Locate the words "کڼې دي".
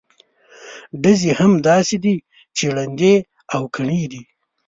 3.75-4.21